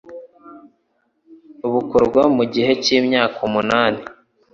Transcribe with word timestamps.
bukorwa 1.73 2.21
mu 2.35 2.43
gihe 2.53 2.71
cy'imyaka 2.83 3.37
umunani, 3.47 4.01